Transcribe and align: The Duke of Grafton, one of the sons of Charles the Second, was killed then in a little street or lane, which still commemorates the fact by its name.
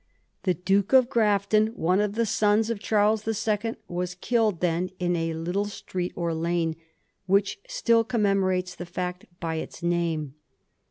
The 0.45 0.55
Duke 0.55 0.93
of 0.93 1.11
Grafton, 1.11 1.67
one 1.75 2.01
of 2.01 2.15
the 2.15 2.25
sons 2.25 2.71
of 2.71 2.79
Charles 2.79 3.21
the 3.21 3.35
Second, 3.35 3.77
was 3.87 4.15
killed 4.15 4.59
then 4.59 4.89
in 4.97 5.15
a 5.15 5.35
little 5.35 5.65
street 5.65 6.11
or 6.15 6.33
lane, 6.33 6.75
which 7.27 7.59
still 7.67 8.03
commemorates 8.03 8.73
the 8.73 8.87
fact 8.87 9.25
by 9.39 9.57
its 9.57 9.83
name. 9.83 10.33